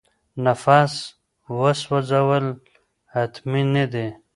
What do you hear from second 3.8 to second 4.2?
دي.